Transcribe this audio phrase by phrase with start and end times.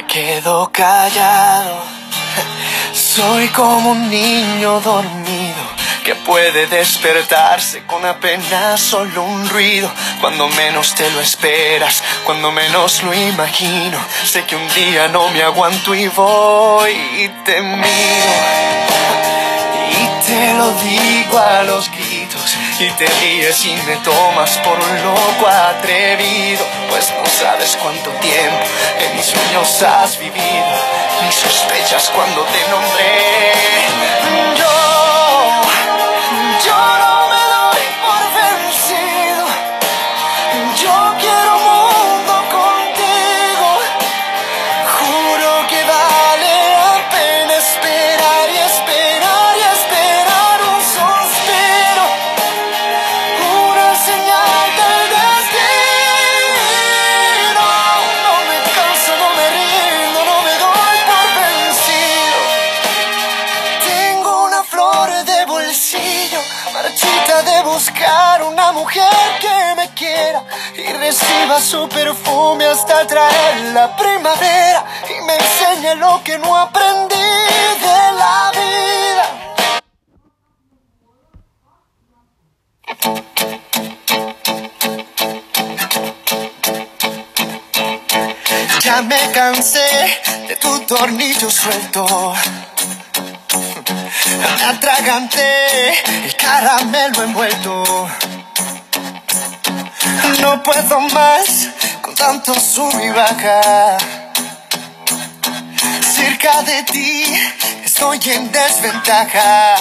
[0.00, 1.82] quedo callado.
[2.94, 9.90] Soy como un niño dormido que puede despertarse con apenas solo un ruido.
[10.20, 13.98] Cuando menos te lo esperas, cuando menos lo imagino.
[14.24, 18.32] Sé que un día no me aguanto y voy y te miro.
[19.90, 25.02] Y te lo digo a los gritos y te ríes y me tomas por un
[25.02, 28.64] loco atrevido, pues no sabes cuánto tiempo
[29.14, 30.76] mis sueños has vivido,
[31.24, 34.01] mis sospechas cuando te nombré.
[68.48, 69.10] Una mujer
[69.40, 70.44] que me quiera
[70.76, 77.14] y reciba su perfume hasta traer la primavera y me enseñe lo que no aprendí
[77.86, 79.26] de la vida.
[88.80, 92.34] Ya me cansé de tu tornillo suelto.
[94.66, 95.90] Atraganté
[96.24, 98.08] el caramelo envuelto.
[100.40, 101.68] No puedo más
[102.00, 103.98] con tanto sub y baja.
[106.14, 107.24] Cerca de ti
[107.84, 109.76] estoy en desventaja.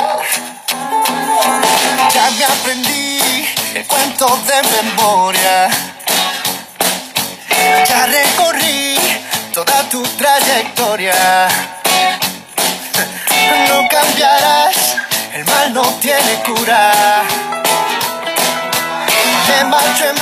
[2.13, 5.69] Ya me aprendí el cuento de memoria.
[7.87, 8.97] Ya recorrí
[9.53, 11.47] toda tu trayectoria.
[16.31, 16.91] lekura.
[19.47, 20.20] Hemen,